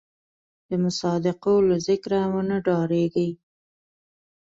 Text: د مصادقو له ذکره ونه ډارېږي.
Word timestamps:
د 0.69 0.71
مصادقو 0.83 1.55
له 1.69 1.77
ذکره 1.87 2.19
ونه 2.33 2.57
ډارېږي. 2.65 3.29